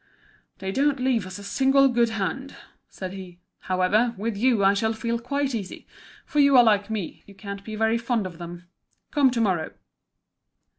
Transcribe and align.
"They 0.57 0.71
don't 0.71 0.99
leave 0.99 1.27
us 1.27 1.37
a 1.37 1.43
single 1.43 1.87
good 1.87 2.09
hand," 2.09 2.55
said 2.89 3.13
he. 3.13 3.37
"However, 3.59 4.15
with 4.17 4.35
you 4.35 4.63
I 4.65 4.73
shall 4.73 4.93
feel 4.93 5.19
quite 5.19 5.53
easy, 5.53 5.85
for 6.25 6.39
you 6.39 6.57
are 6.57 6.63
like 6.63 6.89
me, 6.89 7.21
you 7.27 7.35
can't 7.35 7.63
be 7.63 7.75
very 7.75 7.99
fond 7.99 8.25
of 8.25 8.39
them. 8.39 8.63
Come 9.11 9.29
to 9.29 9.39
morrow." 9.41 9.73